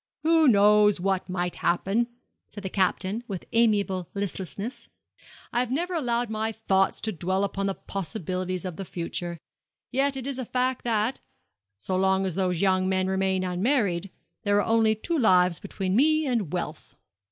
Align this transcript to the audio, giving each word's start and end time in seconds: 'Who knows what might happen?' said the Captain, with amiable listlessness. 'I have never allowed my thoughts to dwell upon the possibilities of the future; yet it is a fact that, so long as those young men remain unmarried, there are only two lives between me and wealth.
'Who 0.23 0.47
knows 0.47 0.99
what 0.99 1.29
might 1.29 1.57
happen?' 1.57 2.07
said 2.49 2.63
the 2.63 2.71
Captain, 2.71 3.23
with 3.27 3.45
amiable 3.53 4.09
listlessness. 4.15 4.89
'I 5.53 5.59
have 5.59 5.71
never 5.71 5.93
allowed 5.93 6.27
my 6.31 6.51
thoughts 6.51 6.99
to 7.01 7.11
dwell 7.11 7.43
upon 7.43 7.67
the 7.67 7.75
possibilities 7.75 8.65
of 8.65 8.77
the 8.77 8.83
future; 8.83 9.37
yet 9.91 10.17
it 10.17 10.25
is 10.25 10.39
a 10.39 10.43
fact 10.45 10.85
that, 10.85 11.19
so 11.77 11.95
long 11.95 12.25
as 12.25 12.33
those 12.33 12.61
young 12.61 12.89
men 12.89 13.05
remain 13.05 13.43
unmarried, 13.43 14.09
there 14.41 14.57
are 14.59 14.65
only 14.67 14.95
two 14.95 15.19
lives 15.19 15.59
between 15.59 15.95
me 15.95 16.25
and 16.25 16.51
wealth. 16.51 16.95